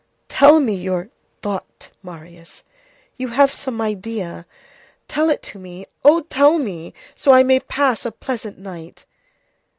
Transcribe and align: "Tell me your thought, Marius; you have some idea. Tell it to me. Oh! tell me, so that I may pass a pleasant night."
"Tell 0.29 0.59
me 0.59 0.73
your 0.73 1.11
thought, 1.43 1.91
Marius; 2.01 2.63
you 3.17 3.27
have 3.27 3.51
some 3.51 3.79
idea. 3.79 4.47
Tell 5.07 5.29
it 5.29 5.43
to 5.43 5.59
me. 5.59 5.85
Oh! 6.03 6.21
tell 6.21 6.57
me, 6.57 6.95
so 7.15 7.29
that 7.29 7.37
I 7.37 7.43
may 7.43 7.59
pass 7.59 8.03
a 8.03 8.11
pleasant 8.11 8.57
night." 8.57 9.05